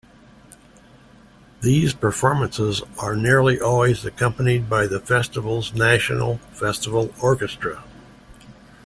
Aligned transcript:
These 1.61 1.93
performances 1.93 2.81
are 2.97 3.15
nearly 3.15 3.59
always 3.61 4.03
accompanied 4.03 4.67
by 4.67 4.87
the 4.87 4.99
festival's 4.99 5.75
"National 5.75 6.39
Festival 6.53 7.13
Orchestra". 7.21 7.83